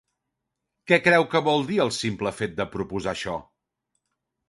Què 0.91 0.99
creu 1.09 1.27
que 1.35 1.43
vol 1.49 1.63
dir 1.69 1.79
el 1.87 1.93
simple 2.01 2.35
fet 2.41 2.59
de 2.63 2.71
proposar 2.75 3.17
això? 3.17 3.41